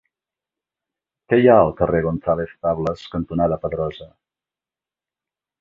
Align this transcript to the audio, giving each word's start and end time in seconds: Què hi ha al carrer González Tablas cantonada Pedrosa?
Què 1.33 1.39
hi 1.41 1.45
ha 1.51 1.57
al 1.65 1.69
carrer 1.83 2.01
González 2.07 2.55
Tablas 2.67 3.05
cantonada 3.17 3.63
Pedrosa? 3.67 4.11